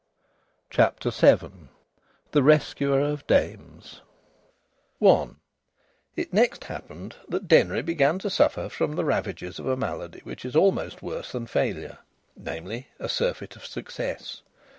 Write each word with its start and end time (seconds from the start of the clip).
CHAPTER 0.71 1.11
VII 1.11 1.67
THE 2.31 2.41
RESCUER 2.41 3.01
OF 3.01 3.27
DAMES 3.27 4.01
I 4.99 5.27
It 6.15 6.33
next 6.33 6.63
happened 6.63 7.17
that 7.29 7.47
Denry 7.47 7.83
began 7.83 8.17
to 8.17 8.31
suffer 8.31 8.67
from 8.67 8.95
the 8.95 9.05
ravages 9.05 9.59
of 9.59 9.67
a 9.67 9.77
malady 9.77 10.21
which 10.23 10.43
is 10.43 10.55
almost 10.55 11.03
worse 11.03 11.33
than 11.33 11.45
failure 11.45 11.99
namely, 12.35 12.87
a 12.97 13.07
surfeit 13.07 13.55
of 13.55 13.63
success. 13.63 14.41